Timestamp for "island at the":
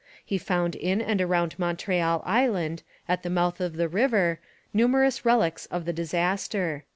2.25-3.29